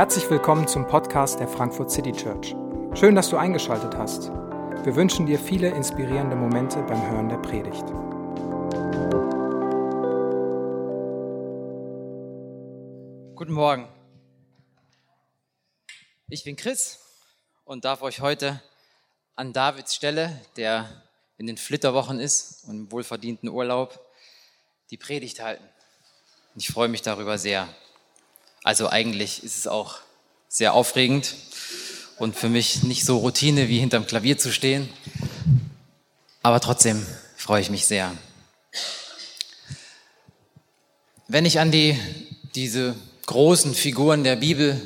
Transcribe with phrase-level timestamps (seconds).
[0.00, 2.56] Herzlich willkommen zum Podcast der Frankfurt City Church.
[2.94, 4.30] Schön, dass du eingeschaltet hast.
[4.30, 7.84] Wir wünschen dir viele inspirierende Momente beim Hören der Predigt.
[13.34, 13.88] Guten Morgen.
[16.30, 16.98] Ich bin Chris
[17.66, 18.62] und darf euch heute
[19.36, 20.88] an Davids Stelle, der
[21.36, 24.00] in den Flitterwochen ist und im wohlverdienten Urlaub,
[24.88, 25.68] die Predigt halten.
[26.54, 27.68] Ich freue mich darüber sehr.
[28.62, 29.98] Also eigentlich ist es auch
[30.48, 31.34] sehr aufregend
[32.18, 34.88] und für mich nicht so Routine wie hinterm Klavier zu stehen.
[36.42, 38.12] Aber trotzdem freue ich mich sehr.
[41.28, 41.98] Wenn ich an die,
[42.54, 42.94] diese
[43.26, 44.80] großen Figuren der Bibel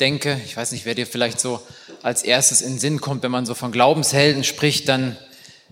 [0.00, 1.62] denke, ich weiß nicht, wer dir vielleicht so
[2.02, 5.16] als erstes in den Sinn kommt, wenn man so von Glaubenshelden spricht, dann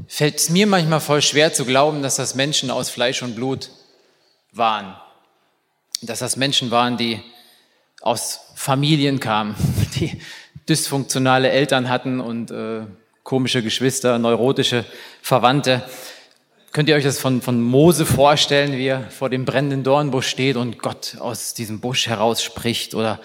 [0.06, 3.70] fällt es mir manchmal voll schwer zu glauben, dass das Menschen aus Fleisch und Blut
[4.53, 4.97] waren.
[6.00, 7.20] Dass das Menschen waren, die
[8.03, 9.55] aus Familien kamen,
[9.97, 10.20] die
[10.69, 12.83] dysfunktionale Eltern hatten und äh,
[13.22, 14.84] komische Geschwister, neurotische
[15.22, 15.83] Verwandte.
[16.72, 20.56] Könnt ihr euch das von, von Mose vorstellen, wie er vor dem brennenden Dornbusch steht
[20.56, 22.94] und Gott aus diesem Busch heraus spricht?
[22.94, 23.20] Oder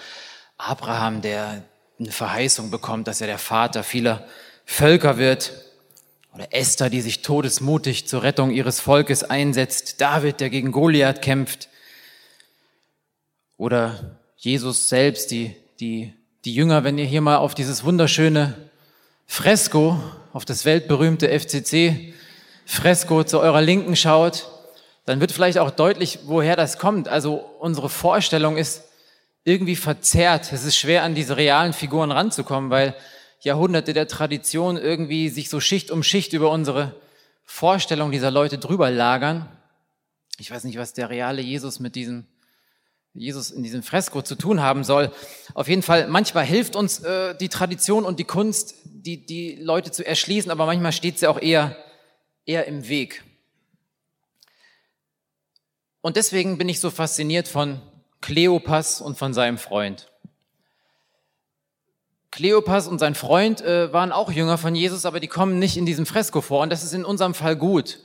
[0.58, 1.62] Abraham, der
[1.98, 4.26] eine Verheißung bekommt, dass er der Vater vieler
[4.66, 5.52] Völker wird?
[6.34, 10.00] Oder Esther, die sich todesmutig zur Rettung ihres Volkes einsetzt?
[10.00, 11.68] David, der gegen Goliath kämpft?
[13.56, 18.54] Oder Jesus selbst, die, die, die Jünger, wenn ihr hier mal auf dieses wunderschöne
[19.26, 19.98] Fresko,
[20.32, 22.14] auf das weltberühmte FCC
[22.64, 24.48] Fresko zu eurer Linken schaut,
[25.06, 27.08] dann wird vielleicht auch deutlich, woher das kommt.
[27.08, 28.84] Also unsere Vorstellung ist
[29.42, 30.52] irgendwie verzerrt.
[30.52, 32.94] Es ist schwer, an diese realen Figuren ranzukommen, weil
[33.40, 36.94] Jahrhunderte der Tradition irgendwie sich so Schicht um Schicht über unsere
[37.44, 39.48] Vorstellung dieser Leute drüber lagern.
[40.38, 42.26] Ich weiß nicht, was der reale Jesus mit diesem
[43.18, 45.12] Jesus in diesem Fresko zu tun haben soll.
[45.54, 49.90] Auf jeden Fall, manchmal hilft uns äh, die Tradition und die Kunst, die, die Leute
[49.90, 51.76] zu erschließen, aber manchmal steht sie auch eher,
[52.46, 53.24] eher im Weg.
[56.00, 57.80] Und deswegen bin ich so fasziniert von
[58.20, 60.10] Kleopas und von seinem Freund.
[62.30, 65.86] Kleopas und sein Freund äh, waren auch Jünger von Jesus, aber die kommen nicht in
[65.86, 66.62] diesem Fresko vor.
[66.62, 68.00] Und das ist in unserem Fall gut,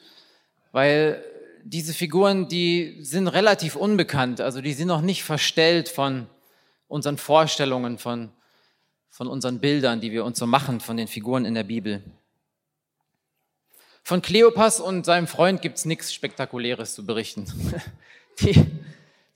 [0.72, 1.24] weil
[1.64, 6.28] diese Figuren, die sind relativ unbekannt, also die sind noch nicht verstellt von
[6.88, 8.32] unseren Vorstellungen, von,
[9.10, 12.04] von unseren Bildern, die wir uns so machen von den Figuren in der Bibel.
[14.04, 17.46] Von Kleopas und seinem Freund gibt's nichts Spektakuläres zu berichten.
[18.40, 18.66] Die,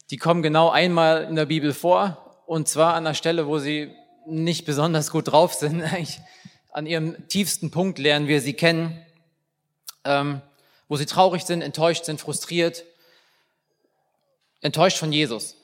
[0.09, 3.91] die kommen genau einmal in der Bibel vor und zwar an der Stelle, wo sie
[4.25, 5.83] nicht besonders gut drauf sind.
[6.71, 8.99] An ihrem tiefsten Punkt lernen wir sie kennen.
[10.03, 10.41] Ähm,
[10.87, 12.83] wo sie traurig sind, enttäuscht sind, frustriert,
[14.61, 15.55] enttäuscht von Jesus.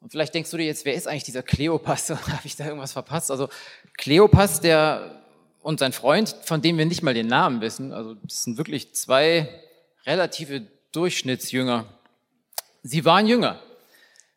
[0.00, 2.10] Und vielleicht denkst du dir jetzt, wer ist eigentlich dieser Kleopas?
[2.10, 3.30] Habe ich da irgendwas verpasst?
[3.30, 3.48] Also
[3.96, 5.22] Kleopas, der
[5.60, 8.94] und sein Freund, von dem wir nicht mal den Namen wissen, also das sind wirklich
[8.94, 9.48] zwei
[10.06, 11.86] relative Durchschnittsjünger.
[12.82, 13.60] Sie waren Jünger.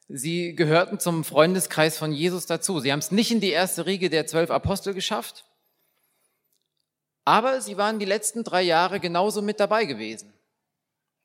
[0.10, 2.80] Sie gehörten zum Freundeskreis von Jesus dazu.
[2.80, 5.46] Sie haben es nicht in die erste Riege der zwölf Apostel geschafft,
[7.26, 10.34] aber sie waren die letzten drei Jahre genauso mit dabei gewesen.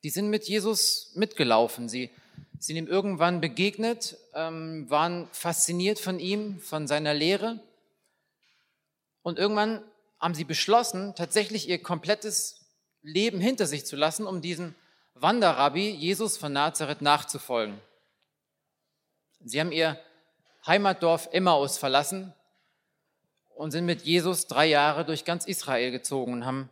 [0.03, 1.89] Die sind mit Jesus mitgelaufen.
[1.89, 2.11] Sie
[2.59, 7.61] sind ihm irgendwann begegnet, ähm, waren fasziniert von ihm, von seiner Lehre.
[9.23, 9.83] Und irgendwann
[10.21, 12.67] haben sie beschlossen, tatsächlich ihr komplettes
[13.03, 14.75] Leben hinter sich zu lassen, um diesem
[15.15, 17.81] Wanderrabbi Jesus von Nazareth nachzufolgen.
[19.45, 19.99] Sie haben ihr
[20.67, 22.35] Heimatdorf Emmaus verlassen,
[23.57, 26.69] und sind mit Jesus drei Jahre durch ganz Israel gezogen und haben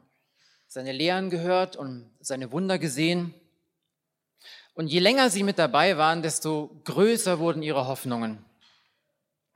[0.68, 3.34] seine Lehren gehört und seine Wunder gesehen.
[4.74, 8.44] Und je länger sie mit dabei waren, desto größer wurden ihre Hoffnungen.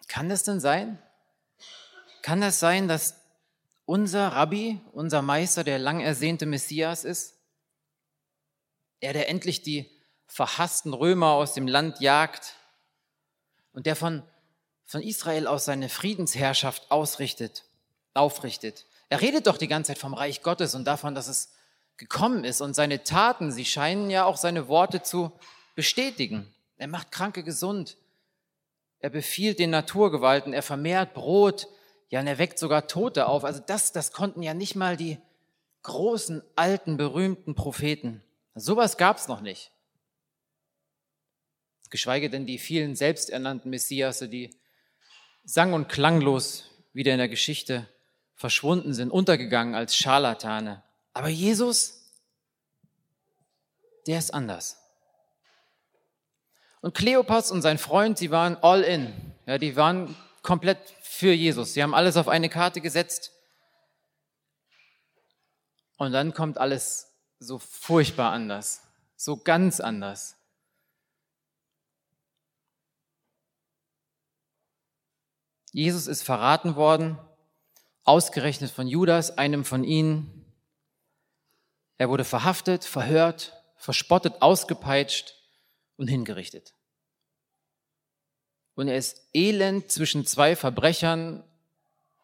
[0.06, 0.98] Kann das denn sein?
[2.22, 3.20] Kann das sein, dass
[3.84, 7.34] unser Rabbi, unser Meister, der lang ersehnte Messias ist?
[9.00, 9.90] Er, der endlich die
[10.26, 12.54] verhassten Römer aus dem Land jagt
[13.72, 14.22] und der von
[14.88, 17.64] von Israel aus seine Friedensherrschaft ausrichtet,
[18.14, 18.86] aufrichtet.
[19.10, 21.52] Er redet doch die ganze Zeit vom Reich Gottes und davon, dass es
[21.98, 22.62] gekommen ist.
[22.62, 25.30] Und seine Taten, sie scheinen ja auch seine Worte zu
[25.74, 26.52] bestätigen.
[26.78, 27.98] Er macht Kranke gesund.
[29.00, 30.54] Er befiehlt den Naturgewalten.
[30.54, 31.68] Er vermehrt Brot.
[32.08, 33.44] Ja, und er weckt sogar Tote auf.
[33.44, 35.18] Also das, das konnten ja nicht mal die
[35.82, 38.22] großen, alten, berühmten Propheten.
[38.54, 39.70] Sowas gab's noch nicht.
[41.90, 44.50] Geschweige denn die vielen selbsternannten Messiasse, die
[45.48, 47.88] sang- und klanglos wieder in der Geschichte
[48.34, 50.82] verschwunden sind, untergegangen als Scharlatane.
[51.14, 52.12] Aber Jesus,
[54.06, 54.76] der ist anders.
[56.82, 59.12] Und Kleopas und sein Freund, sie waren all in.
[59.46, 61.72] Ja, die waren komplett für Jesus.
[61.72, 63.32] Sie haben alles auf eine Karte gesetzt.
[65.96, 68.82] Und dann kommt alles so furchtbar anders,
[69.16, 70.37] so ganz anders.
[75.72, 77.18] Jesus ist verraten worden,
[78.04, 80.46] ausgerechnet von Judas, einem von ihnen.
[81.98, 85.34] Er wurde verhaftet, verhört, verspottet, ausgepeitscht
[85.96, 86.74] und hingerichtet.
[88.74, 91.44] Und er ist elend zwischen zwei Verbrechern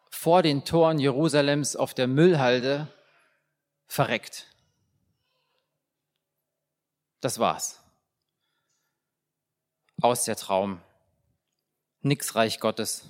[0.09, 2.87] vor den Toren Jerusalems auf der Müllhalde
[3.89, 4.47] verreckt.
[7.21, 7.81] Das war's.
[10.01, 10.81] Aus der Traum.
[12.03, 13.09] Nix Reich Gottes.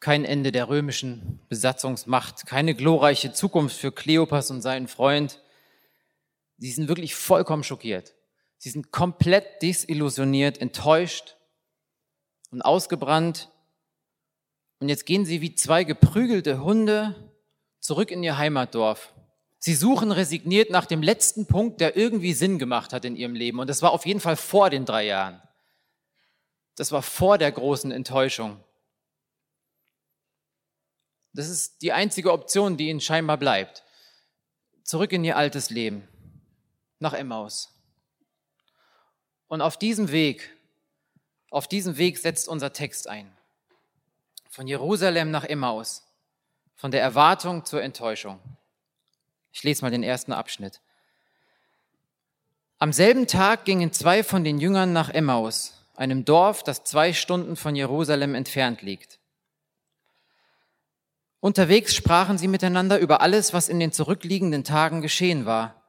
[0.00, 5.42] Kein Ende der römischen Besatzungsmacht, keine glorreiche Zukunft für Kleopas und seinen Freund.
[6.56, 8.14] Sie sind wirklich vollkommen schockiert.
[8.58, 11.36] Sie sind komplett desillusioniert, enttäuscht
[12.50, 13.50] und ausgebrannt.
[14.80, 17.14] Und jetzt gehen sie wie zwei geprügelte Hunde
[17.80, 19.14] zurück in ihr Heimatdorf.
[19.60, 23.58] Sie suchen resigniert nach dem letzten Punkt, der irgendwie Sinn gemacht hat in ihrem Leben.
[23.58, 25.42] Und das war auf jeden Fall vor den drei Jahren.
[26.76, 28.62] Das war vor der großen Enttäuschung.
[31.38, 33.84] Das ist die einzige Option, die ihnen scheinbar bleibt.
[34.82, 36.08] Zurück in ihr altes Leben,
[36.98, 37.78] nach Emmaus.
[39.46, 40.52] Und auf diesem Weg,
[41.50, 43.30] auf diesem Weg setzt unser Text ein.
[44.50, 46.02] Von Jerusalem nach Emmaus,
[46.74, 48.40] von der Erwartung zur Enttäuschung.
[49.52, 50.80] Ich lese mal den ersten Abschnitt.
[52.80, 57.54] Am selben Tag gingen zwei von den Jüngern nach Emmaus, einem Dorf, das zwei Stunden
[57.54, 59.20] von Jerusalem entfernt liegt.
[61.40, 65.82] Unterwegs sprachen sie miteinander über alles, was in den zurückliegenden Tagen geschehen war.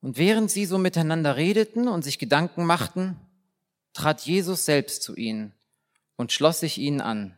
[0.00, 3.18] Und während sie so miteinander redeten und sich Gedanken machten,
[3.94, 5.52] trat Jesus selbst zu ihnen
[6.16, 7.36] und schloss sich ihnen an.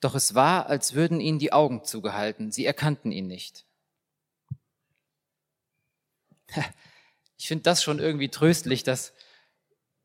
[0.00, 3.64] Doch es war, als würden ihnen die Augen zugehalten, sie erkannten ihn nicht.
[7.38, 9.12] Ich finde das schon irgendwie tröstlich, dass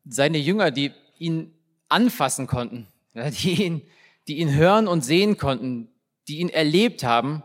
[0.04, 1.56] seine Jünger, die ihn
[1.88, 3.90] anfassen konnten, die ihn,
[4.28, 5.88] die ihn hören und sehen konnten,
[6.28, 7.42] die ihn erlebt haben,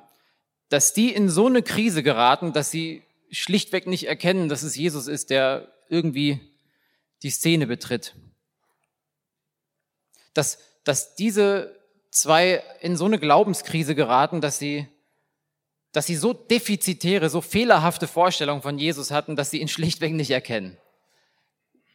[0.69, 5.07] dass die in so eine Krise geraten, dass sie schlichtweg nicht erkennen, dass es Jesus
[5.07, 6.39] ist, der irgendwie
[7.23, 8.15] die Szene betritt.
[10.33, 11.75] Dass, dass diese
[12.11, 14.87] zwei in so eine Glaubenskrise geraten, dass sie,
[15.91, 20.31] dass sie so defizitäre, so fehlerhafte Vorstellungen von Jesus hatten, dass sie ihn schlichtweg nicht
[20.31, 20.77] erkennen.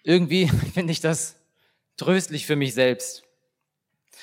[0.02, 1.37] Irgendwie finde ich das
[1.96, 3.23] tröstlich für mich selbst.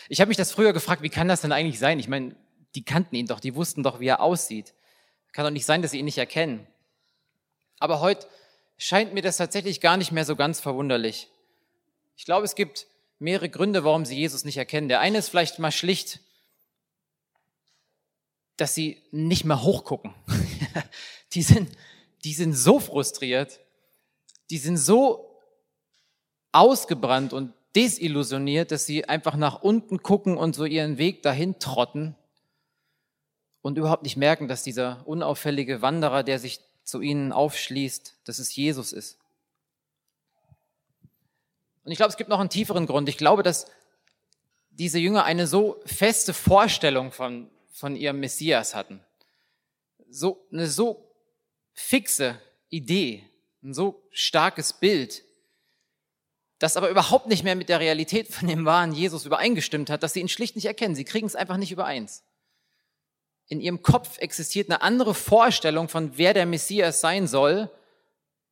[0.08, 2.00] Ich habe mich das früher gefragt, wie kann das denn eigentlich sein?
[2.00, 2.36] Ich meine,
[2.76, 4.74] die kannten ihn doch, die wussten doch, wie er aussieht.
[5.32, 6.68] Kann doch nicht sein, dass sie ihn nicht erkennen.
[7.80, 8.28] Aber heute
[8.78, 11.30] scheint mir das tatsächlich gar nicht mehr so ganz verwunderlich.
[12.16, 12.88] Ich glaube, es gibt
[13.20, 14.90] mehrere Gründe, warum sie Jesus nicht erkennen.
[14.90, 16.20] Der eine ist vielleicht mal schlicht,
[18.58, 20.14] dass sie nicht mehr hochgucken.
[21.34, 21.70] die, sind,
[22.24, 23.60] die sind so frustriert,
[24.50, 25.26] die sind so
[26.52, 32.14] ausgebrannt und desillusioniert, dass sie einfach nach unten gucken und so ihren Weg dahin trotten
[33.62, 38.54] und überhaupt nicht merken, dass dieser unauffällige Wanderer, der sich zu ihnen aufschließt, dass es
[38.54, 39.18] Jesus ist.
[41.86, 43.08] Und ich glaube, es gibt noch einen tieferen Grund.
[43.08, 43.68] Ich glaube, dass
[44.72, 49.00] diese Jünger eine so feste Vorstellung von, von ihrem Messias hatten.
[50.10, 51.14] So, eine so
[51.74, 53.24] fixe Idee,
[53.64, 55.24] ein so starkes Bild,
[56.60, 60.14] das aber überhaupt nicht mehr mit der Realität von dem wahren Jesus übereingestimmt hat, dass
[60.14, 60.96] sie ihn schlicht nicht erkennen.
[60.96, 62.24] Sie kriegen es einfach nicht übereins
[63.50, 67.70] in ihrem Kopf existiert eine andere Vorstellung von wer der Messias sein soll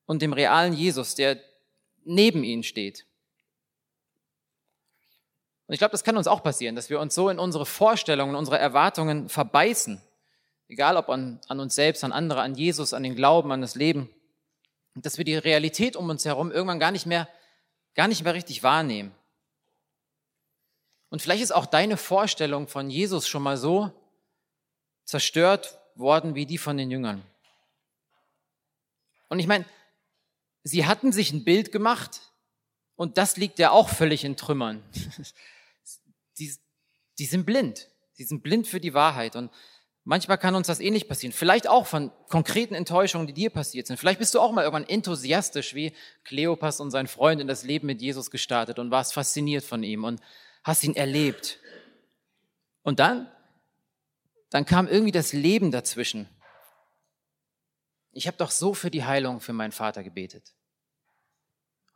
[0.08, 1.40] und dem realen Jesus, der
[2.04, 3.06] neben ihnen steht.
[5.68, 8.36] Und ich glaube, das kann uns auch passieren, dass wir uns so in unsere Vorstellungen,
[8.36, 10.02] unsere Erwartungen verbeißen.
[10.68, 13.76] Egal ob an, an uns selbst, an andere, an Jesus, an den Glauben, an das
[13.76, 14.10] Leben.
[14.96, 17.28] Dass wir die Realität um uns herum irgendwann gar nicht mehr,
[17.98, 19.12] gar nicht mehr richtig wahrnehmen.
[21.10, 23.92] Und vielleicht ist auch deine Vorstellung von Jesus schon mal so,
[25.04, 27.24] zerstört worden wie die von den Jüngern.
[29.30, 29.66] Und ich meine,
[30.64, 32.22] sie hatten sich ein Bild gemacht
[32.96, 34.84] und das liegt ja auch völlig in Trümmern.
[36.38, 36.56] die,
[37.18, 37.90] die sind blind.
[38.14, 39.36] Sie sind blind für die Wahrheit.
[39.36, 39.52] Und
[40.08, 41.34] manchmal kann uns das ähnlich eh passieren.
[41.34, 43.98] Vielleicht auch von konkreten Enttäuschungen, die dir passiert sind.
[43.98, 47.88] Vielleicht bist du auch mal irgendwann enthusiastisch wie Kleopas und sein Freund in das Leben
[47.88, 50.22] mit Jesus gestartet und warst fasziniert von ihm und
[50.64, 51.60] hast ihn erlebt.
[52.84, 53.30] Und dann
[54.50, 56.30] dann kam irgendwie das Leben dazwischen.
[58.12, 60.54] Ich habe doch so für die Heilung für meinen Vater gebetet.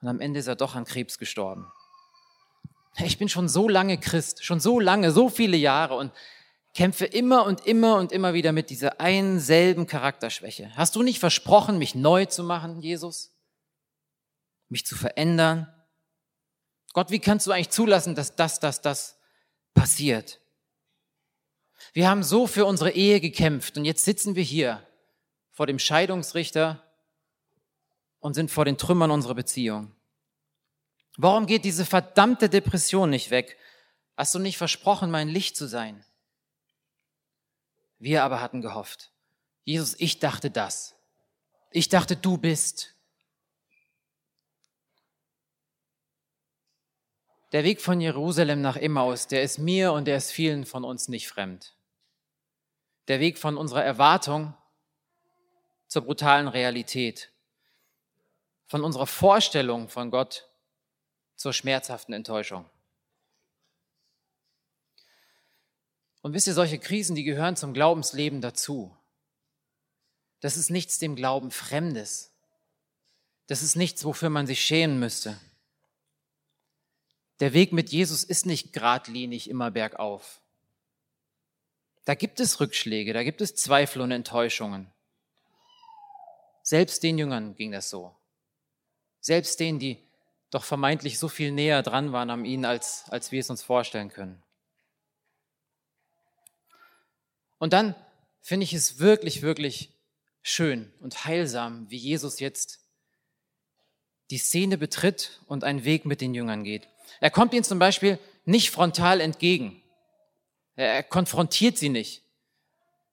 [0.01, 1.71] Und am Ende ist er doch an Krebs gestorben.
[2.97, 6.11] Ich bin schon so lange Christ, schon so lange, so viele Jahre und
[6.73, 10.71] kämpfe immer und immer und immer wieder mit dieser einen selben Charakterschwäche.
[10.75, 13.31] Hast du nicht versprochen, mich neu zu machen, Jesus?
[14.69, 15.67] Mich zu verändern?
[16.93, 19.17] Gott, wie kannst du eigentlich zulassen, dass das, das, das
[19.73, 20.39] passiert?
[21.93, 24.85] Wir haben so für unsere Ehe gekämpft und jetzt sitzen wir hier
[25.49, 26.81] vor dem Scheidungsrichter
[28.19, 29.93] und sind vor den Trümmern unserer Beziehung.
[31.17, 33.57] Warum geht diese verdammte Depression nicht weg?
[34.15, 36.05] Hast du nicht versprochen, mein Licht zu sein?
[38.01, 39.11] Wir aber hatten gehofft.
[39.63, 40.95] Jesus, ich dachte das.
[41.69, 42.95] Ich dachte, du bist.
[47.51, 51.09] Der Weg von Jerusalem nach Emmaus, der ist mir und der ist vielen von uns
[51.09, 51.75] nicht fremd.
[53.07, 54.55] Der Weg von unserer Erwartung
[55.87, 57.31] zur brutalen Realität.
[58.65, 60.49] Von unserer Vorstellung von Gott
[61.35, 62.67] zur schmerzhaften Enttäuschung.
[66.21, 68.95] Und wisst ihr, solche Krisen, die gehören zum Glaubensleben dazu.
[70.39, 72.31] Das ist nichts dem Glauben Fremdes.
[73.47, 75.39] Das ist nichts, wofür man sich schämen müsste.
[77.39, 80.41] Der Weg mit Jesus ist nicht geradlinig immer bergauf.
[82.05, 84.91] Da gibt es Rückschläge, da gibt es Zweifel und Enttäuschungen.
[86.63, 88.15] Selbst den Jüngern ging das so.
[89.19, 89.97] Selbst denen, die
[90.51, 94.09] doch vermeintlich so viel näher dran waren an ihnen, als, als wir es uns vorstellen
[94.09, 94.41] können.
[97.61, 97.93] Und dann
[98.41, 99.93] finde ich es wirklich, wirklich
[100.41, 102.79] schön und heilsam, wie Jesus jetzt
[104.31, 106.87] die Szene betritt und einen Weg mit den Jüngern geht.
[107.19, 109.79] Er kommt ihnen zum Beispiel nicht frontal entgegen.
[110.75, 112.23] Er konfrontiert sie nicht.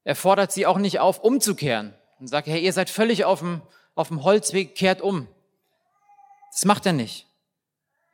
[0.02, 3.60] Er fordert sie auch nicht auf, umzukehren und sagt, hey, ihr seid völlig auf dem,
[3.94, 5.28] auf dem Holzweg, kehrt um.
[6.52, 7.26] Das macht er nicht.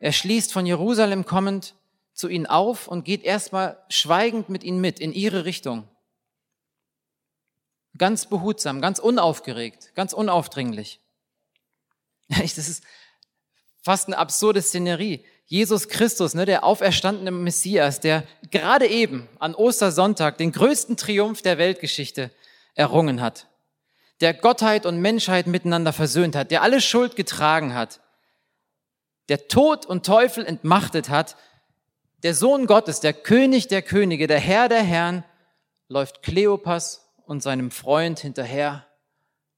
[0.01, 1.77] Er schließt von Jerusalem kommend
[2.13, 5.89] zu ihnen auf und geht erstmal schweigend mit ihnen mit in ihre Richtung.
[7.97, 11.01] Ganz behutsam, ganz unaufgeregt, ganz unaufdringlich.
[12.29, 12.83] Das ist
[13.83, 15.25] fast eine absurde Szenerie.
[15.47, 21.59] Jesus Christus, ne, der auferstandene Messias, der gerade eben an Ostersonntag den größten Triumph der
[21.59, 22.31] Weltgeschichte
[22.75, 23.47] errungen hat,
[24.21, 28.01] der Gottheit und Menschheit miteinander versöhnt hat, der alle Schuld getragen hat,
[29.29, 31.37] der Tod und Teufel entmachtet hat,
[32.23, 35.25] der Sohn Gottes, der König der Könige, der Herr der Herren,
[35.89, 38.87] läuft Kleopas und seinem Freund hinterher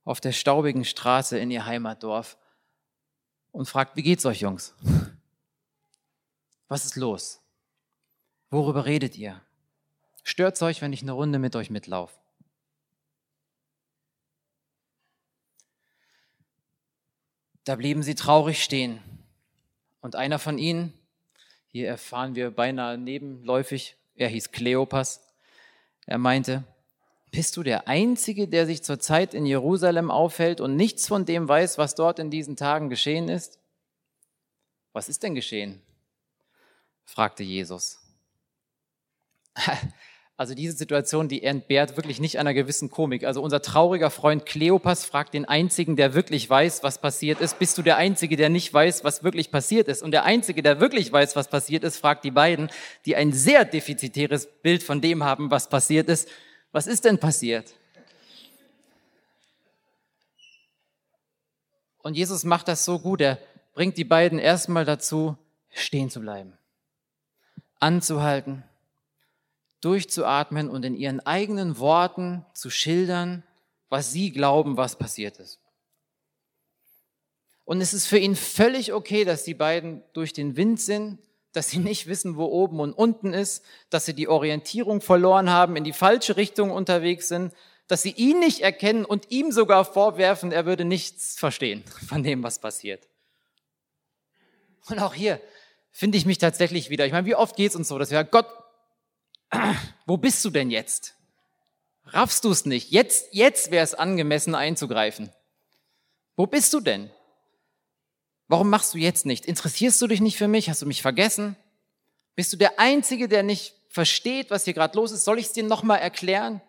[0.04, 2.38] auf der staubigen Straße in ihr Heimatdorf
[3.52, 4.74] und fragt, wie geht's euch Jungs?
[6.68, 7.40] Was ist los?
[8.50, 9.40] Worüber redet ihr?
[10.22, 12.16] Stört's euch, wenn ich eine Runde mit euch mitlaufe?
[17.64, 19.00] Da blieben sie traurig stehen.
[20.00, 20.92] Und einer von ihnen,
[21.66, 25.20] hier erfahren wir beinahe nebenläufig, er hieß Kleopas,
[26.06, 26.62] er meinte,
[27.36, 31.76] bist du der Einzige, der sich zurzeit in Jerusalem aufhält und nichts von dem weiß,
[31.76, 33.58] was dort in diesen Tagen geschehen ist?
[34.94, 35.82] Was ist denn geschehen?
[37.04, 38.00] fragte Jesus.
[40.38, 43.24] Also diese Situation, die entbehrt wirklich nicht einer gewissen Komik.
[43.24, 47.78] Also unser trauriger Freund Kleopas fragt den Einzigen, der wirklich weiß, was passiert ist, bist
[47.78, 50.02] du der Einzige, der nicht weiß, was wirklich passiert ist?
[50.02, 52.68] Und der Einzige, der wirklich weiß, was passiert ist, fragt die beiden,
[53.06, 56.28] die ein sehr defizitäres Bild von dem haben, was passiert ist,
[56.72, 57.74] was ist denn passiert?
[62.02, 63.38] Und Jesus macht das so gut, er
[63.74, 65.36] bringt die beiden erstmal dazu,
[65.70, 66.56] stehen zu bleiben,
[67.80, 68.62] anzuhalten,
[69.80, 73.42] durchzuatmen und in ihren eigenen Worten zu schildern,
[73.88, 75.60] was sie glauben, was passiert ist.
[77.64, 81.18] Und es ist für ihn völlig okay, dass die beiden durch den Wind sind,
[81.56, 85.76] dass sie nicht wissen, wo oben und unten ist, dass sie die Orientierung verloren haben,
[85.76, 87.54] in die falsche Richtung unterwegs sind,
[87.88, 92.42] dass sie ihn nicht erkennen und ihm sogar vorwerfen, er würde nichts verstehen von dem,
[92.42, 93.08] was passiert.
[94.88, 95.40] Und auch hier
[95.90, 97.06] finde ich mich tatsächlich wieder.
[97.06, 98.46] Ich meine, wie oft geht es uns so, dass wir sagen, Gott,
[100.06, 101.14] wo bist du denn jetzt?
[102.04, 102.90] Raffst du es nicht?
[102.90, 105.32] Jetzt, jetzt wäre es angemessen einzugreifen.
[106.36, 107.10] Wo bist du denn?
[108.48, 109.46] Warum machst du jetzt nicht?
[109.46, 110.68] Interessierst du dich nicht für mich?
[110.70, 111.56] Hast du mich vergessen?
[112.34, 115.24] Bist du der Einzige, der nicht versteht, was hier gerade los ist?
[115.24, 116.60] Soll ich es dir nochmal erklären?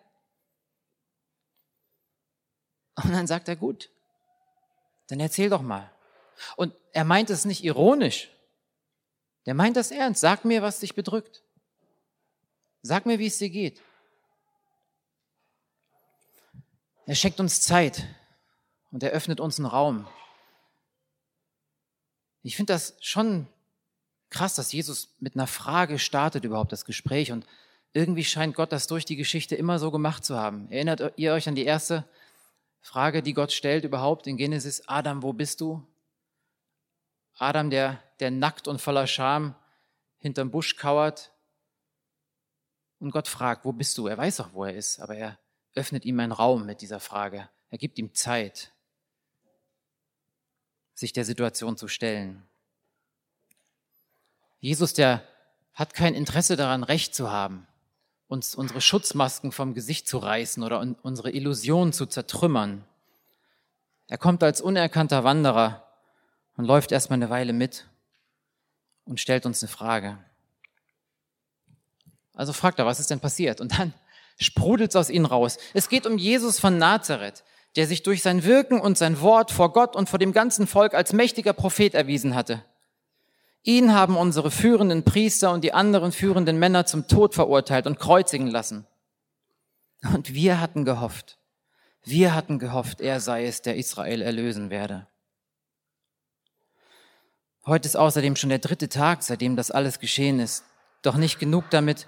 [2.96, 3.90] Und dann sagt er, gut,
[5.08, 5.90] dann erzähl doch mal.
[6.56, 8.30] Und er meint es nicht ironisch.
[9.46, 10.20] Der meint das ernst.
[10.20, 11.42] Sag mir, was dich bedrückt.
[12.82, 13.82] Sag mir, wie es dir geht.
[17.06, 18.04] Er schenkt uns Zeit
[18.90, 20.06] und er öffnet uns einen Raum.
[22.42, 23.46] Ich finde das schon
[24.30, 27.46] krass, dass Jesus mit einer Frage startet überhaupt das Gespräch und
[27.92, 30.70] irgendwie scheint Gott das durch die Geschichte immer so gemacht zu haben.
[30.70, 32.04] Erinnert ihr euch an die erste
[32.80, 34.82] Frage, die Gott stellt überhaupt in Genesis?
[34.86, 35.86] Adam, wo bist du?
[37.36, 39.54] Adam, der, der nackt und voller Scham
[40.18, 41.32] hinterm Busch kauert.
[42.98, 44.06] Und Gott fragt, wo bist du?
[44.06, 45.38] Er weiß auch, wo er ist, aber er
[45.74, 47.48] öffnet ihm einen Raum mit dieser Frage.
[47.70, 48.72] Er gibt ihm Zeit,
[50.98, 52.42] sich der Situation zu stellen.
[54.58, 55.22] Jesus, der
[55.72, 57.68] hat kein Interesse daran, Recht zu haben,
[58.26, 62.84] uns unsere Schutzmasken vom Gesicht zu reißen oder unsere Illusionen zu zertrümmern.
[64.08, 65.86] Er kommt als unerkannter Wanderer
[66.56, 67.86] und läuft erstmal eine Weile mit
[69.04, 70.18] und stellt uns eine Frage.
[72.34, 73.60] Also fragt er, was ist denn passiert?
[73.60, 73.94] Und dann
[74.40, 75.58] sprudelt es aus ihnen raus.
[75.74, 77.44] Es geht um Jesus von Nazareth,
[77.76, 80.94] der sich durch sein Wirken und sein Wort vor Gott und vor dem ganzen Volk
[80.94, 82.64] als mächtiger Prophet erwiesen hatte.
[83.62, 88.46] Ihn haben unsere führenden Priester und die anderen führenden Männer zum Tod verurteilt und kreuzigen
[88.46, 88.86] lassen.
[90.14, 91.38] Und wir hatten gehofft,
[92.04, 95.06] wir hatten gehofft, er sei es, der Israel erlösen werde.
[97.66, 100.64] Heute ist außerdem schon der dritte Tag, seitdem das alles geschehen ist.
[101.02, 102.06] Doch nicht genug damit.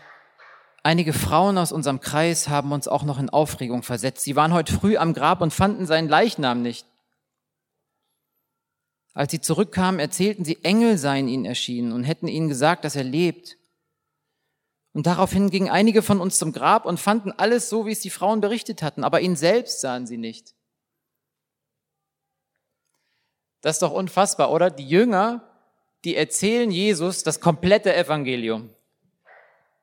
[0.83, 4.25] Einige Frauen aus unserem Kreis haben uns auch noch in Aufregung versetzt.
[4.25, 6.87] Sie waren heute früh am Grab und fanden seinen Leichnam nicht.
[9.13, 13.05] Als sie zurückkamen, erzählten sie, Engel seien ihnen erschienen und hätten ihnen gesagt, dass er
[13.05, 13.59] lebt.
[14.93, 18.11] Und daraufhin gingen einige von uns zum Grab und fanden alles so, wie es die
[18.11, 20.55] Frauen berichtet hatten, aber ihn selbst sahen sie nicht.
[23.61, 24.71] Das ist doch unfassbar, oder?
[24.71, 25.47] Die Jünger
[26.05, 28.71] die erzählen Jesus das komplette Evangelium.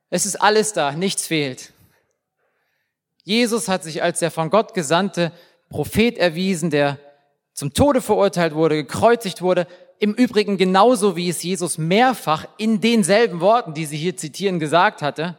[0.09, 1.73] Es ist alles da, nichts fehlt.
[3.23, 5.31] Jesus hat sich als der von Gott gesandte
[5.69, 6.97] Prophet erwiesen, der
[7.53, 9.67] zum Tode verurteilt wurde, gekreuzigt wurde.
[9.99, 15.01] Im Übrigen genauso, wie es Jesus mehrfach in denselben Worten, die sie hier zitieren, gesagt
[15.01, 15.37] hatte.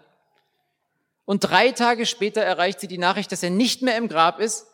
[1.24, 4.66] Und drei Tage später erreicht sie die Nachricht, dass er nicht mehr im Grab ist,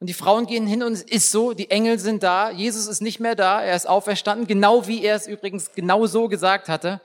[0.00, 3.02] und die Frauen gehen hin und es ist so, die Engel sind da, Jesus ist
[3.02, 7.02] nicht mehr da, er ist auferstanden, genau wie er es übrigens genau so gesagt hatte.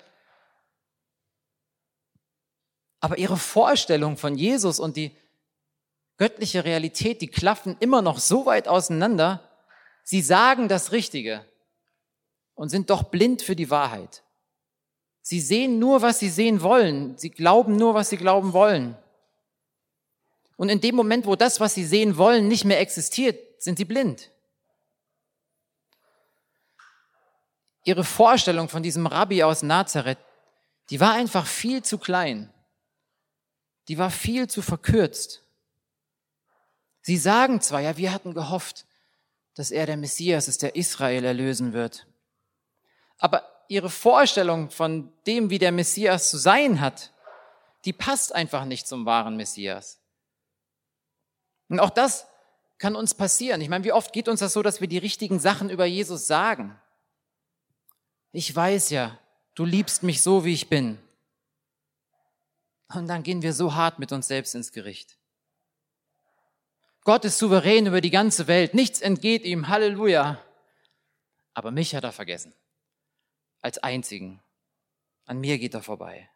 [3.05, 5.15] Aber ihre Vorstellung von Jesus und die
[6.17, 9.47] göttliche Realität, die klaffen immer noch so weit auseinander,
[10.03, 11.45] sie sagen das Richtige
[12.55, 14.23] und sind doch blind für die Wahrheit.
[15.21, 17.15] Sie sehen nur, was sie sehen wollen.
[17.19, 18.97] Sie glauben nur, was sie glauben wollen.
[20.57, 23.85] Und in dem Moment, wo das, was sie sehen wollen, nicht mehr existiert, sind sie
[23.85, 24.31] blind.
[27.83, 30.17] Ihre Vorstellung von diesem Rabbi aus Nazareth,
[30.89, 32.51] die war einfach viel zu klein.
[33.87, 35.43] Die war viel zu verkürzt.
[37.01, 38.85] Sie sagen zwar, ja, wir hatten gehofft,
[39.53, 42.07] dass er der Messias ist, der Israel erlösen wird.
[43.17, 47.13] Aber ihre Vorstellung von dem, wie der Messias zu sein hat,
[47.85, 49.99] die passt einfach nicht zum wahren Messias.
[51.69, 52.27] Und auch das
[52.77, 53.61] kann uns passieren.
[53.61, 56.27] Ich meine, wie oft geht uns das so, dass wir die richtigen Sachen über Jesus
[56.27, 56.79] sagen?
[58.31, 59.17] Ich weiß ja,
[59.53, 60.99] du liebst mich so, wie ich bin.
[62.93, 65.17] Und dann gehen wir so hart mit uns selbst ins Gericht.
[67.03, 70.41] Gott ist souverän über die ganze Welt, nichts entgeht ihm, Halleluja.
[71.53, 72.53] Aber mich hat er vergessen.
[73.61, 74.41] Als einzigen.
[75.25, 76.29] An mir geht er vorbei.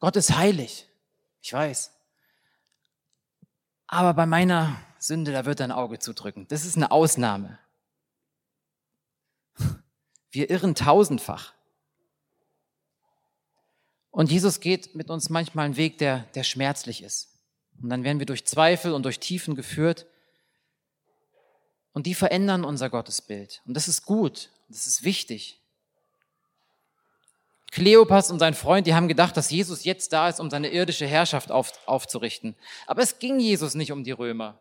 [0.00, 0.88] Gott ist heilig.
[1.40, 1.92] Ich weiß.
[3.86, 6.46] Aber bei meiner Sünde, da wird er ein Auge zudrücken.
[6.48, 7.58] Das ist eine Ausnahme.
[10.30, 11.52] Wir irren tausendfach.
[14.12, 17.30] Und Jesus geht mit uns manchmal einen Weg, der, der schmerzlich ist.
[17.82, 20.06] Und dann werden wir durch Zweifel und durch Tiefen geführt.
[21.94, 23.62] Und die verändern unser Gottesbild.
[23.66, 24.50] Und das ist gut.
[24.68, 25.58] Das ist wichtig.
[27.70, 31.06] Kleopas und sein Freund, die haben gedacht, dass Jesus jetzt da ist, um seine irdische
[31.06, 32.54] Herrschaft auf, aufzurichten.
[32.86, 34.58] Aber es ging Jesus nicht um die Römer.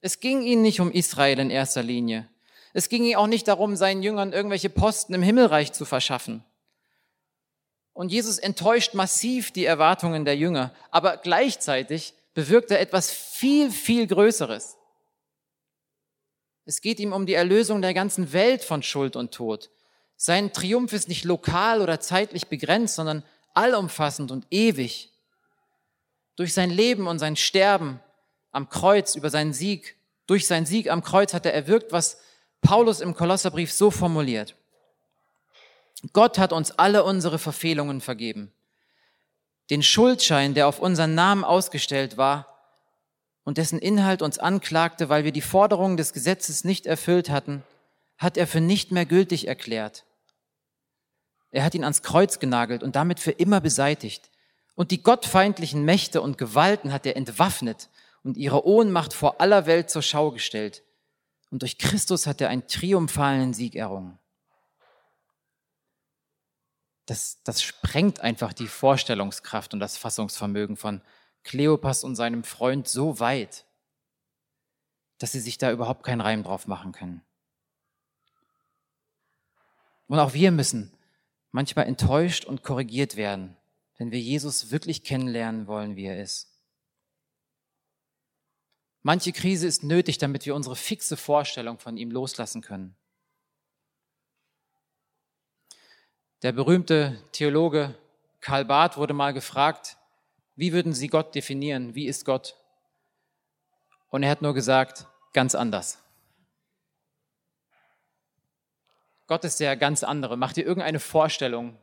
[0.00, 2.28] Es ging ihn nicht um Israel in erster Linie.
[2.74, 6.44] Es ging ihm auch nicht darum, seinen Jüngern irgendwelche Posten im Himmelreich zu verschaffen.
[7.98, 14.06] Und Jesus enttäuscht massiv die Erwartungen der Jünger, aber gleichzeitig bewirkt er etwas viel, viel
[14.06, 14.76] Größeres.
[16.64, 19.70] Es geht ihm um die Erlösung der ganzen Welt von Schuld und Tod.
[20.16, 25.10] Sein Triumph ist nicht lokal oder zeitlich begrenzt, sondern allumfassend und ewig.
[26.36, 27.98] Durch sein Leben und sein Sterben
[28.52, 29.96] am Kreuz, über seinen Sieg,
[30.28, 32.18] durch seinen Sieg am Kreuz hat er erwirkt, was
[32.60, 34.54] Paulus im Kolosserbrief so formuliert.
[36.12, 38.52] Gott hat uns alle unsere Verfehlungen vergeben.
[39.70, 42.46] Den Schuldschein, der auf unseren Namen ausgestellt war
[43.44, 47.62] und dessen Inhalt uns anklagte, weil wir die Forderungen des Gesetzes nicht erfüllt hatten,
[48.16, 50.04] hat er für nicht mehr gültig erklärt.
[51.50, 54.30] Er hat ihn ans Kreuz genagelt und damit für immer beseitigt.
[54.74, 57.88] Und die gottfeindlichen Mächte und Gewalten hat er entwaffnet
[58.22, 60.82] und ihre Ohnmacht vor aller Welt zur Schau gestellt.
[61.50, 64.17] Und durch Christus hat er einen triumphalen Sieg errungen.
[67.08, 71.00] Das, das sprengt einfach die Vorstellungskraft und das Fassungsvermögen von
[71.42, 73.64] Kleopas und seinem Freund so weit,
[75.16, 77.22] dass sie sich da überhaupt keinen Reim drauf machen können.
[80.06, 80.92] Und auch wir müssen
[81.50, 83.56] manchmal enttäuscht und korrigiert werden,
[83.96, 86.52] wenn wir Jesus wirklich kennenlernen wollen, wie er ist.
[89.00, 92.97] Manche Krise ist nötig, damit wir unsere fixe Vorstellung von ihm loslassen können.
[96.42, 97.96] Der berühmte Theologe
[98.40, 99.96] Karl Barth wurde mal gefragt,
[100.54, 101.96] wie würden Sie Gott definieren?
[101.96, 102.56] Wie ist Gott?
[104.08, 105.98] Und er hat nur gesagt, ganz anders.
[109.26, 110.36] Gott ist der ganz andere.
[110.36, 111.76] Mach dir irgendeine Vorstellung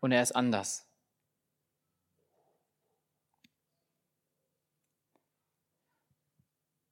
[0.00, 0.86] und er ist anders.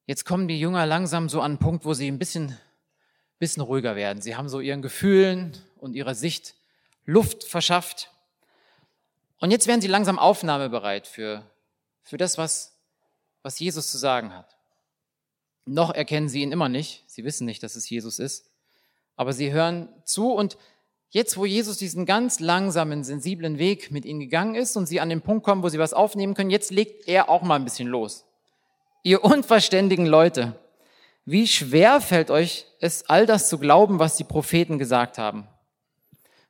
[0.05, 2.57] Jetzt kommen die Jünger langsam so an einen Punkt, wo sie ein bisschen,
[3.39, 4.21] bisschen ruhiger werden.
[4.21, 6.55] Sie haben so ihren Gefühlen und ihrer Sicht
[7.05, 8.11] Luft verschafft.
[9.39, 11.43] Und jetzt werden sie langsam aufnahmebereit für,
[12.01, 12.77] für das, was,
[13.41, 14.55] was Jesus zu sagen hat.
[15.65, 17.03] Noch erkennen sie ihn immer nicht.
[17.07, 18.49] Sie wissen nicht, dass es Jesus ist.
[19.15, 20.57] Aber sie hören zu und
[21.09, 25.09] jetzt, wo Jesus diesen ganz langsamen, sensiblen Weg mit ihnen gegangen ist und sie an
[25.09, 27.87] den Punkt kommen, wo sie was aufnehmen können, jetzt legt er auch mal ein bisschen
[27.87, 28.25] los.
[29.03, 30.57] Ihr unverständigen Leute,
[31.25, 35.47] wie schwer fällt euch es, all das zu glauben, was die Propheten gesagt haben?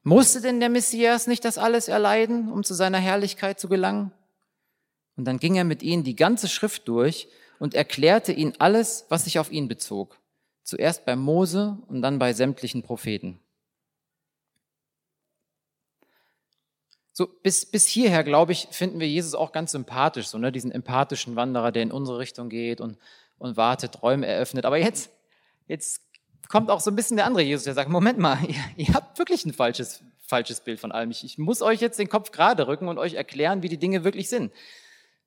[0.03, 4.11] Musste denn der Messias nicht das alles erleiden, um zu seiner Herrlichkeit zu gelangen?
[5.15, 9.23] Und dann ging er mit ihnen die ganze Schrift durch und erklärte ihnen alles, was
[9.23, 10.19] sich auf ihn bezog.
[10.63, 13.39] Zuerst bei Mose und dann bei sämtlichen Propheten.
[17.15, 20.71] So, bis, bis hierher, glaube ich, finden wir Jesus auch ganz sympathisch, so, ne, diesen
[20.71, 22.97] empathischen Wanderer, der in unsere Richtung geht und,
[23.37, 24.65] und wartet, Räume eröffnet.
[24.65, 25.11] Aber jetzt,
[25.67, 26.01] jetzt
[26.49, 29.17] kommt auch so ein bisschen der andere Jesus, der sagt, Moment mal, ihr, ihr habt
[29.19, 31.11] wirklich ein falsches, falsches Bild von allem.
[31.11, 34.03] Ich, ich muss euch jetzt den Kopf gerade rücken und euch erklären, wie die Dinge
[34.03, 34.51] wirklich sind.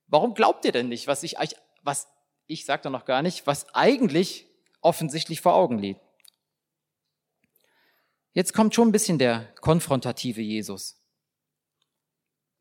[0.07, 2.07] Warum glaubt ihr denn nicht, was ich euch, was
[2.47, 4.47] ich sage da noch gar nicht, was eigentlich
[4.81, 6.01] offensichtlich vor Augen liegt.
[8.31, 10.95] Jetzt kommt schon ein bisschen der konfrontative Jesus.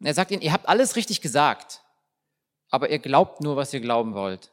[0.01, 1.83] Er sagt ihnen, ihr habt alles richtig gesagt,
[2.71, 4.53] aber ihr glaubt nur, was ihr glauben wollt.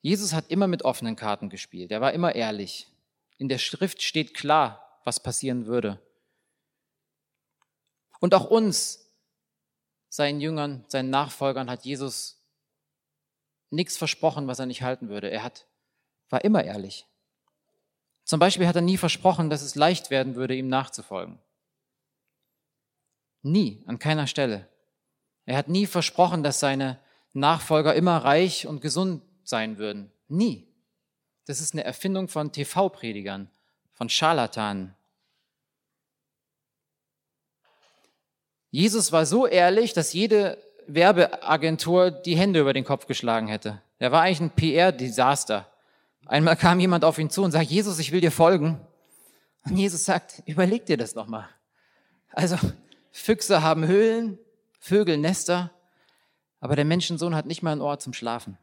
[0.00, 1.90] Jesus hat immer mit offenen Karten gespielt.
[1.90, 2.88] Er war immer ehrlich.
[3.36, 6.00] In der Schrift steht klar, was passieren würde.
[8.20, 9.12] Und auch uns,
[10.08, 12.42] seinen Jüngern, seinen Nachfolgern, hat Jesus
[13.70, 15.30] nichts versprochen, was er nicht halten würde.
[15.30, 15.66] Er hat,
[16.30, 17.06] war immer ehrlich.
[18.24, 21.38] Zum Beispiel hat er nie versprochen, dass es leicht werden würde, ihm nachzufolgen.
[23.42, 24.68] Nie, an keiner Stelle.
[25.46, 26.98] Er hat nie versprochen, dass seine
[27.32, 30.10] Nachfolger immer reich und gesund sein würden.
[30.28, 30.66] Nie.
[31.46, 33.48] Das ist eine Erfindung von TV-Predigern,
[33.94, 34.94] von Scharlatanen.
[38.70, 43.80] Jesus war so ehrlich, dass jede Werbeagentur die Hände über den Kopf geschlagen hätte.
[44.00, 45.66] Der war eigentlich ein PR-Desaster.
[46.26, 48.78] Einmal kam jemand auf ihn zu und sagt, Jesus, ich will dir folgen.
[49.64, 51.48] Und Jesus sagt, überleg dir das nochmal.
[52.32, 52.58] Also,
[53.10, 54.38] Füchse haben Höhlen,
[54.78, 55.70] Vögel Nester,
[56.60, 58.58] aber der Menschensohn hat nicht mal einen Ort zum Schlafen.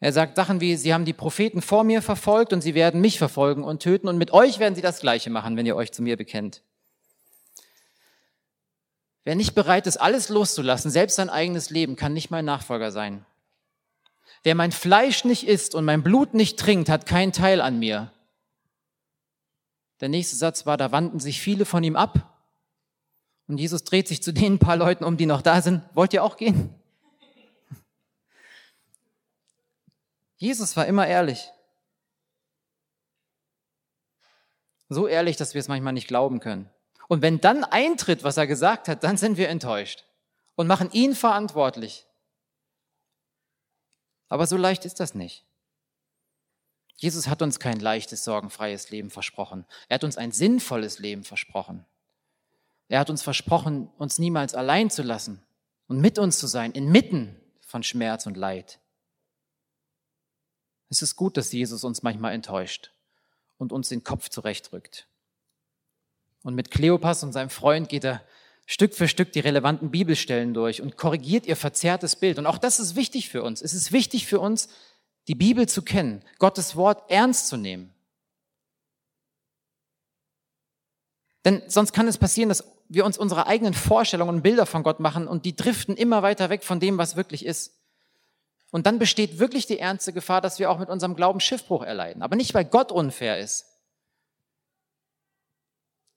[0.00, 3.18] Er sagt Sachen wie, sie haben die Propheten vor mir verfolgt und sie werden mich
[3.18, 6.02] verfolgen und töten und mit euch werden sie das Gleiche machen, wenn ihr euch zu
[6.02, 6.62] mir bekennt.
[9.24, 13.24] Wer nicht bereit ist, alles loszulassen, selbst sein eigenes Leben, kann nicht mein Nachfolger sein.
[14.42, 18.12] Wer mein Fleisch nicht isst und mein Blut nicht trinkt, hat keinen Teil an mir.
[20.00, 22.38] Der nächste Satz war, da wandten sich viele von ihm ab.
[23.48, 25.82] Und Jesus dreht sich zu den paar Leuten um, die noch da sind.
[25.94, 26.74] Wollt ihr auch gehen?
[30.36, 31.50] Jesus war immer ehrlich.
[34.88, 36.70] So ehrlich, dass wir es manchmal nicht glauben können.
[37.08, 40.04] Und wenn dann eintritt, was er gesagt hat, dann sind wir enttäuscht
[40.54, 42.06] und machen ihn verantwortlich.
[44.28, 45.44] Aber so leicht ist das nicht.
[46.96, 49.66] Jesus hat uns kein leichtes, sorgenfreies Leben versprochen.
[49.88, 51.84] Er hat uns ein sinnvolles Leben versprochen.
[52.88, 55.42] Er hat uns versprochen, uns niemals allein zu lassen
[55.88, 58.78] und mit uns zu sein, inmitten von Schmerz und Leid.
[60.88, 62.92] Es ist gut, dass Jesus uns manchmal enttäuscht
[63.58, 65.08] und uns den Kopf zurechtrückt.
[66.42, 68.22] Und mit Kleopas und seinem Freund geht er
[68.66, 72.38] Stück für Stück die relevanten Bibelstellen durch und korrigiert ihr verzerrtes Bild.
[72.38, 73.60] Und auch das ist wichtig für uns.
[73.60, 74.68] Es ist wichtig für uns,
[75.28, 77.92] die Bibel zu kennen, Gottes Wort ernst zu nehmen.
[81.44, 85.00] Denn sonst kann es passieren, dass wir uns unsere eigenen Vorstellungen und Bilder von Gott
[85.00, 87.72] machen und die driften immer weiter weg von dem, was wirklich ist.
[88.74, 92.22] Und dann besteht wirklich die ernste Gefahr, dass wir auch mit unserem Glauben Schiffbruch erleiden.
[92.22, 93.66] Aber nicht, weil Gott unfair ist,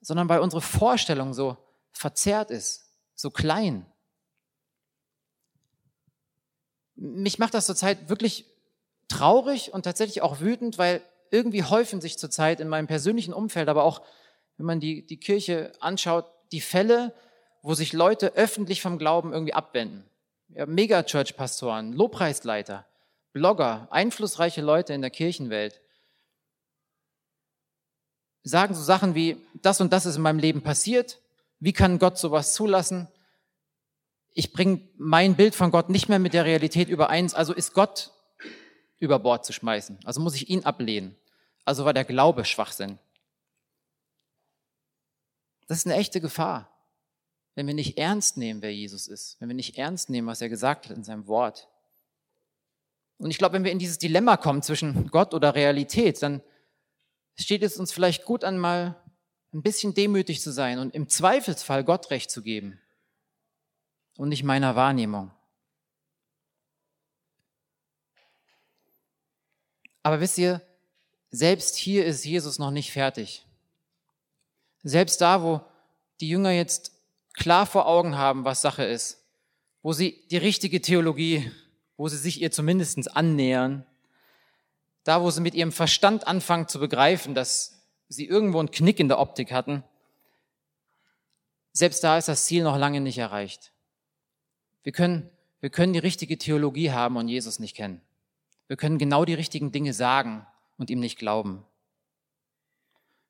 [0.02, 1.56] sondern weil unsere Vorstellung so
[1.91, 3.86] verzerrt ist, so klein.
[6.96, 8.48] Mich macht das zurzeit wirklich
[9.08, 13.84] traurig und tatsächlich auch wütend, weil irgendwie häufen sich zurzeit in meinem persönlichen Umfeld, aber
[13.84, 14.02] auch
[14.58, 17.13] wenn man die, die Kirche anschaut, die Fälle,
[17.62, 20.10] wo sich Leute öffentlich vom Glauben irgendwie abwenden.
[20.50, 22.86] Megachurch-Pastoren, Lobpreisleiter,
[23.34, 25.82] Blogger, einflussreiche Leute in der Kirchenwelt
[28.48, 31.20] sagen so Sachen wie, das und das ist in meinem Leben passiert,
[31.60, 33.08] wie kann Gott sowas zulassen?
[34.34, 38.12] Ich bringe mein Bild von Gott nicht mehr mit der Realität überein, also ist Gott
[39.00, 41.16] über Bord zu schmeißen, also muss ich ihn ablehnen.
[41.66, 42.98] Also war der Glaube Schwachsinn.
[45.68, 46.72] Das ist eine echte Gefahr,
[47.58, 50.48] wenn wir nicht ernst nehmen, wer Jesus ist, wenn wir nicht ernst nehmen, was er
[50.48, 51.67] gesagt hat in seinem Wort.
[53.17, 56.43] Und ich glaube, wenn wir in dieses Dilemma kommen zwischen Gott oder Realität, dann
[57.34, 59.02] steht es uns vielleicht gut an, mal
[59.54, 62.80] ein bisschen demütig zu sein und im Zweifelsfall Gott recht zu geben
[64.17, 65.32] und nicht meiner Wahrnehmung.
[70.04, 70.62] Aber wisst ihr,
[71.32, 73.48] selbst hier ist Jesus noch nicht fertig.
[74.84, 75.62] Selbst da, wo
[76.20, 76.97] die Jünger jetzt
[77.38, 79.23] klar vor Augen haben, was Sache ist,
[79.82, 81.50] wo sie die richtige Theologie,
[81.95, 83.86] wo sie sich ihr zumindest annähern,
[85.04, 89.08] da, wo sie mit ihrem Verstand anfangen zu begreifen, dass sie irgendwo einen Knick in
[89.08, 89.84] der Optik hatten,
[91.71, 93.71] selbst da ist das Ziel noch lange nicht erreicht.
[94.84, 98.02] Wir können, wir können die richtige Theologie haben und Jesus nicht kennen.
[98.67, 100.45] Wir können genau die richtigen Dinge sagen
[100.78, 101.63] und ihm nicht glauben.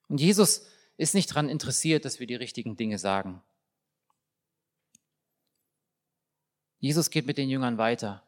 [0.07, 0.65] Und Jesus
[0.95, 3.41] ist nicht daran interessiert, dass wir die richtigen Dinge sagen.
[6.79, 8.23] Jesus geht mit den Jüngern weiter.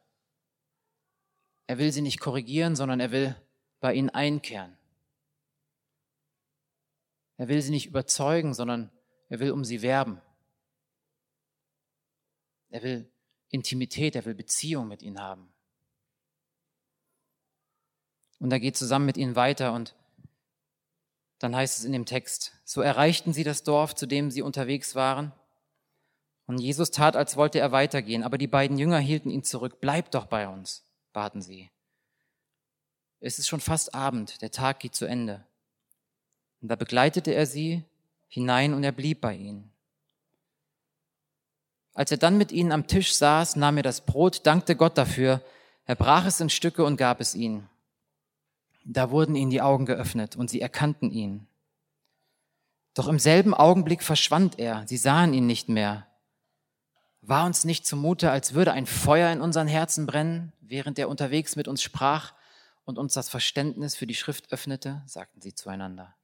[1.67, 3.35] Er will sie nicht korrigieren, sondern er will
[3.79, 4.75] bei ihnen einkehren.
[7.37, 8.91] Er will sie nicht überzeugen, sondern
[9.29, 10.21] er will um sie werben.
[12.69, 13.11] Er will
[13.49, 15.51] Intimität, er will Beziehung mit ihnen haben.
[18.39, 19.95] Und er geht zusammen mit ihnen weiter und
[21.39, 24.93] dann heißt es in dem Text, so erreichten sie das Dorf, zu dem sie unterwegs
[24.95, 25.31] waren.
[26.49, 29.77] Und Jesus tat, als wollte er weitergehen, aber die beiden Jünger hielten ihn zurück.
[29.81, 30.83] Bleib doch bei uns,
[31.13, 31.69] baten sie.
[33.19, 35.45] Es ist schon fast Abend, der Tag geht zu Ende.
[36.59, 37.83] Und da begleitete er sie
[38.29, 39.69] hinein und er blieb bei ihnen.
[41.93, 45.43] Als er dann mit ihnen am Tisch saß, nahm er das Brot, dankte Gott dafür,
[45.85, 47.69] er brach es in Stücke und gab es ihnen.
[48.85, 51.45] Da wurden ihnen die Augen geöffnet und sie erkannten ihn.
[52.95, 56.08] Doch im selben Augenblick verschwand er, sie sahen ihn nicht mehr.
[57.21, 61.55] War uns nicht zumute, als würde ein Feuer in unseren Herzen brennen, während er unterwegs
[61.55, 62.33] mit uns sprach
[62.85, 66.15] und uns das Verständnis für die Schrift öffnete, sagten sie zueinander.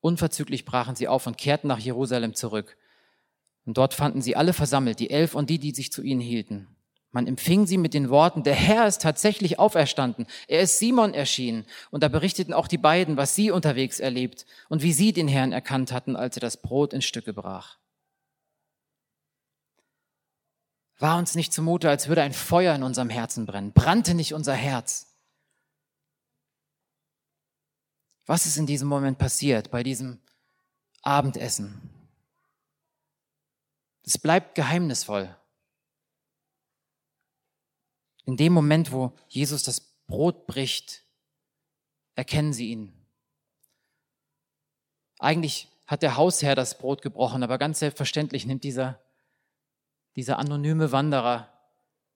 [0.00, 2.76] Unverzüglich brachen sie auf und kehrten nach Jerusalem zurück.
[3.66, 6.68] Und dort fanden sie alle versammelt, die Elf und die, die sich zu ihnen hielten.
[7.12, 10.26] Man empfing sie mit den Worten, der Herr ist tatsächlich auferstanden.
[10.46, 11.66] Er ist Simon erschienen.
[11.90, 15.52] Und da berichteten auch die beiden, was sie unterwegs erlebt und wie sie den Herrn
[15.52, 17.78] erkannt hatten, als er das Brot in Stücke brach.
[21.00, 23.72] War uns nicht zumute, als würde ein Feuer in unserem Herzen brennen?
[23.72, 25.06] Brannte nicht unser Herz?
[28.26, 30.20] Was ist in diesem Moment passiert, bei diesem
[31.00, 31.80] Abendessen?
[34.04, 35.34] Es bleibt geheimnisvoll.
[38.26, 41.02] In dem Moment, wo Jesus das Brot bricht,
[42.14, 42.92] erkennen sie ihn.
[45.18, 49.00] Eigentlich hat der Hausherr das Brot gebrochen, aber ganz selbstverständlich nimmt dieser,
[50.16, 51.48] dieser anonyme Wanderer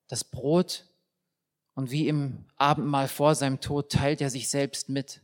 [0.08, 0.86] das Brot
[1.74, 5.20] und wie im Abendmahl vor seinem Tod teilt er sich selbst mit.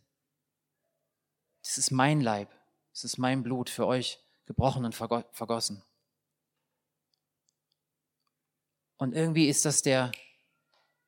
[1.62, 2.48] Das ist mein Leib,
[2.92, 5.82] das ist mein Blut für euch gebrochen und vergossen.
[8.96, 10.12] Und irgendwie ist das der,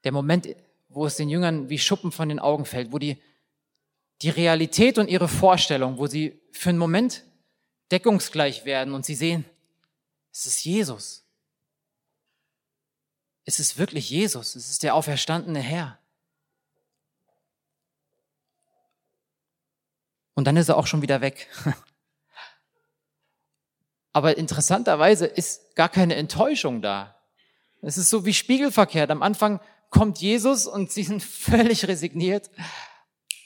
[0.04, 0.48] der Moment,
[0.88, 3.20] wo es den Jüngern wie Schuppen von den Augen fällt, wo die,
[4.22, 7.24] die Realität und ihre Vorstellung, wo sie für einen Moment
[7.90, 9.44] deckungsgleich werden und sie sehen,
[10.30, 11.21] es ist Jesus.
[13.44, 14.54] Es ist wirklich Jesus.
[14.54, 15.98] Es ist der auferstandene Herr.
[20.34, 21.48] Und dann ist er auch schon wieder weg.
[24.12, 27.16] Aber interessanterweise ist gar keine Enttäuschung da.
[27.80, 29.10] Es ist so wie spiegelverkehrt.
[29.10, 32.50] Am Anfang kommt Jesus und sie sind völlig resigniert.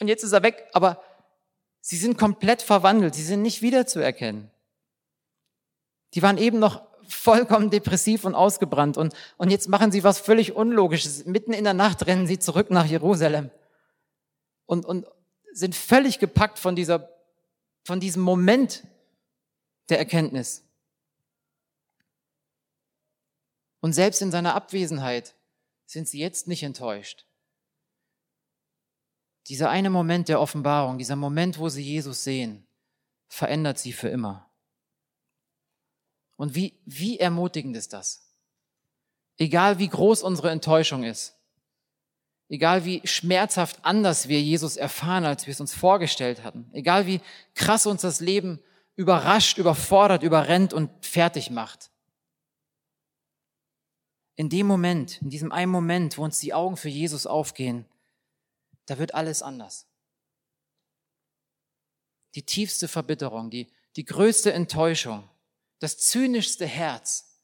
[0.00, 1.02] Und jetzt ist er weg, aber
[1.80, 4.50] sie sind komplett verwandelt, sie sind nicht wiederzuerkennen.
[6.14, 10.54] Die waren eben noch vollkommen depressiv und ausgebrannt und, und jetzt machen sie was völlig
[10.54, 11.24] Unlogisches.
[11.26, 13.50] Mitten in der Nacht rennen sie zurück nach Jerusalem
[14.66, 15.06] und, und
[15.52, 17.08] sind völlig gepackt von dieser,
[17.84, 18.84] von diesem Moment
[19.88, 20.64] der Erkenntnis.
[23.80, 25.34] Und selbst in seiner Abwesenheit
[25.86, 27.24] sind sie jetzt nicht enttäuscht.
[29.48, 32.66] Dieser eine Moment der Offenbarung, dieser Moment, wo sie Jesus sehen,
[33.28, 34.45] verändert sie für immer.
[36.36, 38.22] Und wie, wie ermutigend ist das?
[39.38, 41.34] Egal wie groß unsere Enttäuschung ist,
[42.48, 47.20] egal wie schmerzhaft anders wir Jesus erfahren, als wir es uns vorgestellt hatten, egal wie
[47.54, 48.60] krass uns das Leben
[48.94, 51.90] überrascht, überfordert, überrennt und fertig macht.
[54.36, 57.86] In dem Moment, in diesem einen Moment, wo uns die Augen für Jesus aufgehen,
[58.86, 59.86] da wird alles anders.
[62.34, 65.28] Die tiefste Verbitterung, die, die größte Enttäuschung,
[65.78, 67.40] das zynischste Herz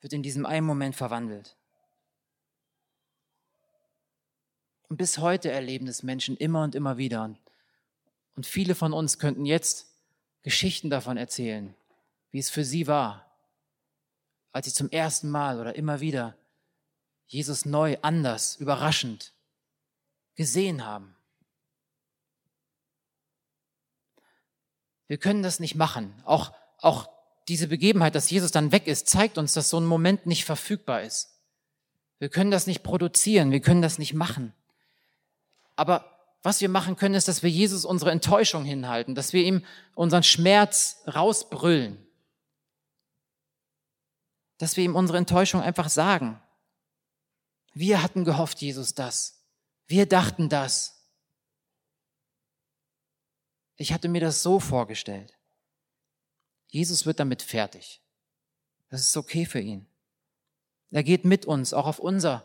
[0.00, 1.56] wird in diesem einen Moment verwandelt.
[4.88, 7.36] Und bis heute erleben das Menschen immer und immer wieder.
[8.34, 9.88] Und viele von uns könnten jetzt
[10.42, 11.74] Geschichten davon erzählen,
[12.30, 13.26] wie es für sie war,
[14.52, 16.36] als sie zum ersten Mal oder immer wieder
[17.26, 19.32] Jesus neu, anders, überraschend
[20.36, 21.16] gesehen haben.
[25.08, 26.14] Wir können das nicht machen.
[26.24, 27.08] Auch, auch
[27.48, 31.02] diese Begebenheit, dass Jesus dann weg ist, zeigt uns, dass so ein Moment nicht verfügbar
[31.02, 31.40] ist.
[32.18, 34.52] Wir können das nicht produzieren, wir können das nicht machen.
[35.76, 39.64] Aber was wir machen können, ist, dass wir Jesus unsere Enttäuschung hinhalten, dass wir ihm
[39.94, 41.98] unseren Schmerz rausbrüllen,
[44.58, 46.40] dass wir ihm unsere Enttäuschung einfach sagen.
[47.74, 49.44] Wir hatten gehofft, Jesus, das.
[49.86, 51.04] Wir dachten das.
[53.76, 55.35] Ich hatte mir das so vorgestellt.
[56.76, 58.02] Jesus wird damit fertig.
[58.90, 59.86] Das ist okay für ihn.
[60.90, 62.44] Er geht mit uns, auch auf unser,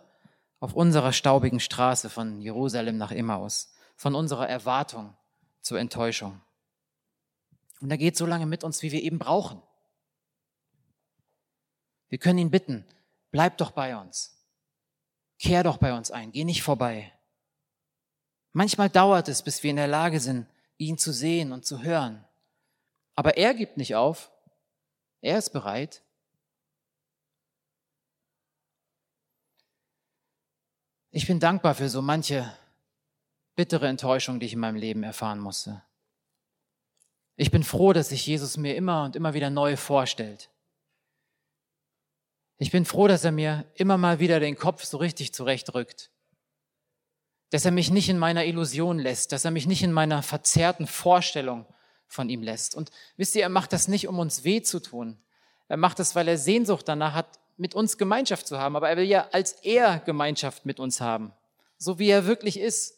[0.62, 5.18] auf unserer staubigen Straße von Jerusalem nach Emmaus, von unserer Erwartung
[5.60, 6.40] zur Enttäuschung.
[7.82, 9.62] Und er geht so lange mit uns, wie wir eben brauchen.
[12.08, 12.86] Wir können ihn bitten,
[13.32, 14.38] bleib doch bei uns.
[15.40, 17.12] Kehr doch bei uns ein, geh nicht vorbei.
[18.54, 22.24] Manchmal dauert es, bis wir in der Lage sind, ihn zu sehen und zu hören.
[23.22, 24.32] Aber er gibt nicht auf.
[25.22, 26.02] Er ist bereit.
[31.12, 32.52] Ich bin dankbar für so manche
[33.56, 35.84] bittere Enttäuschung, die ich in meinem Leben erfahren musste.
[37.36, 40.50] Ich bin froh, dass sich Jesus mir immer und immer wieder neu vorstellt.
[42.58, 46.10] Ich bin froh, dass er mir immer mal wieder den Kopf so richtig zurechtrückt
[47.52, 50.88] dass er mich nicht in meiner Illusion lässt, dass er mich nicht in meiner verzerrten
[50.88, 51.66] Vorstellung
[52.12, 52.76] von ihm lässt.
[52.76, 55.18] Und wisst ihr, er macht das nicht, um uns weh zu tun.
[55.68, 58.76] Er macht das, weil er Sehnsucht danach hat, mit uns Gemeinschaft zu haben.
[58.76, 61.34] Aber er will ja als er Gemeinschaft mit uns haben,
[61.78, 62.98] so wie er wirklich ist.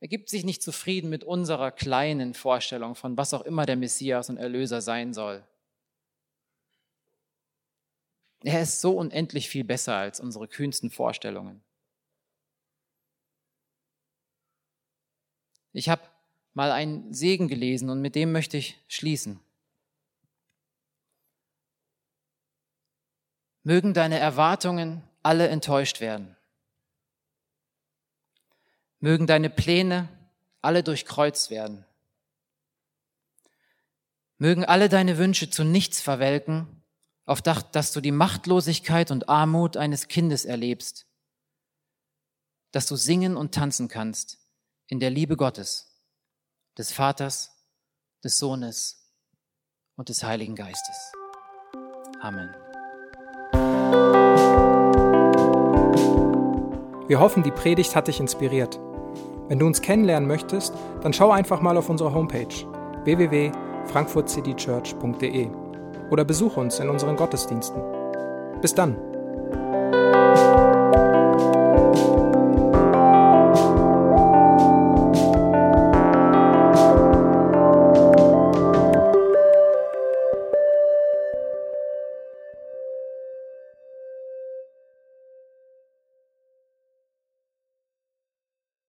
[0.00, 4.28] Er gibt sich nicht zufrieden mit unserer kleinen Vorstellung von was auch immer der Messias
[4.28, 5.44] und Erlöser sein soll.
[8.44, 11.62] Er ist so unendlich viel besser als unsere kühnsten Vorstellungen.
[15.72, 16.02] Ich habe
[16.54, 19.40] mal einen Segen gelesen und mit dem möchte ich schließen.
[23.62, 26.36] Mögen deine Erwartungen alle enttäuscht werden.
[28.98, 30.08] Mögen deine Pläne
[30.60, 31.84] alle durchkreuzt werden.
[34.38, 36.82] Mögen alle deine Wünsche zu nichts verwelken,
[37.26, 41.06] auf dass du die Machtlosigkeit und Armut eines Kindes erlebst,
[42.72, 44.38] dass du singen und tanzen kannst
[44.88, 45.91] in der Liebe Gottes,
[46.78, 47.50] des Vaters,
[48.24, 49.12] des Sohnes
[49.96, 51.12] und des Heiligen Geistes.
[52.20, 52.48] Amen.
[57.08, 58.80] Wir hoffen, die Predigt hat dich inspiriert.
[59.48, 62.48] Wenn du uns kennenlernen möchtest, dann schau einfach mal auf unsere Homepage
[63.04, 65.50] www.frankfurtcitychurch.de
[66.10, 67.82] oder besuche uns in unseren Gottesdiensten.
[68.62, 69.11] Bis dann!